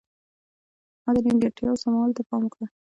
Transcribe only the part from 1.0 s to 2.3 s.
ما د نیمګړتیاوو سمولو ته